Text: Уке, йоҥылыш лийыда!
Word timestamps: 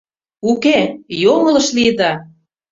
Уке, 0.49 0.79
йоҥылыш 1.23 1.67
лийыда! 1.75 2.11